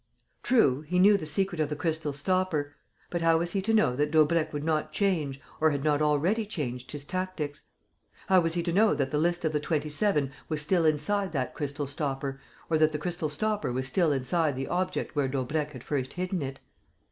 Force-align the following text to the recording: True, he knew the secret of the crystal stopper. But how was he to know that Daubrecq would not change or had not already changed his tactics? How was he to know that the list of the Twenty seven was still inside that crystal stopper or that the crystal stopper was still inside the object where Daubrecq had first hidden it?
True, 0.41 0.81
he 0.81 0.97
knew 0.97 1.15
the 1.15 1.27
secret 1.27 1.59
of 1.61 1.69
the 1.69 1.75
crystal 1.75 2.11
stopper. 2.11 2.73
But 3.11 3.21
how 3.21 3.37
was 3.37 3.51
he 3.51 3.61
to 3.61 3.71
know 3.71 3.95
that 3.95 4.09
Daubrecq 4.09 4.51
would 4.51 4.63
not 4.63 4.91
change 4.91 5.39
or 5.59 5.69
had 5.69 5.83
not 5.83 6.01
already 6.01 6.43
changed 6.43 6.91
his 6.91 7.03
tactics? 7.03 7.67
How 8.25 8.39
was 8.39 8.55
he 8.55 8.63
to 8.63 8.73
know 8.73 8.95
that 8.95 9.11
the 9.11 9.19
list 9.19 9.45
of 9.45 9.53
the 9.53 9.59
Twenty 9.59 9.89
seven 9.89 10.31
was 10.49 10.59
still 10.59 10.85
inside 10.87 11.33
that 11.33 11.53
crystal 11.53 11.85
stopper 11.85 12.41
or 12.67 12.79
that 12.79 12.93
the 12.93 12.97
crystal 12.97 13.29
stopper 13.29 13.71
was 13.71 13.85
still 13.85 14.11
inside 14.11 14.55
the 14.55 14.67
object 14.69 15.15
where 15.15 15.27
Daubrecq 15.27 15.73
had 15.73 15.83
first 15.83 16.13
hidden 16.13 16.41
it? 16.41 16.57